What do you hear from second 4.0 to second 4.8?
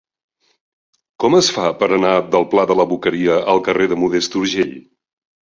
Modest Urgell?